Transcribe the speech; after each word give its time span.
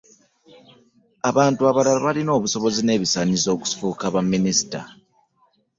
Abantu 1.29 1.61
abalala 1.69 1.99
balina 2.05 2.31
obusobozi 2.37 2.79
n'ebisaanyizo 2.83 3.47
okufuuka 3.55 4.05
ba 4.13 4.21
minisita. 4.31 4.81